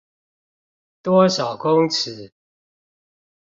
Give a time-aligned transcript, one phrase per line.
[1.03, 2.33] 多少公尺